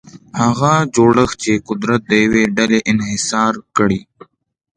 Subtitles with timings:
[0.41, 4.01] هغه جوړښت چې قدرت د یوې ډلې انحصار کړي.